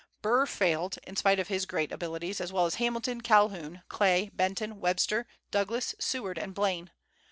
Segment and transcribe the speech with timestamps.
[0.23, 4.79] Burr failed, in spite of his great abilities, as well as Hamilton, Calhoun, Clay, Benton,
[4.79, 6.89] Webster, Douglas, Seward, and Blaine.